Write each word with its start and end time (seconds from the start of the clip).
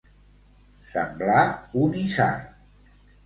Semblar 0.93 1.43
un 1.83 1.93
isard. 2.01 3.07